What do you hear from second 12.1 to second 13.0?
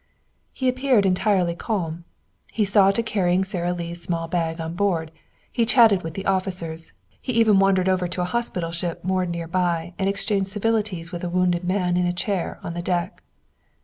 chair on the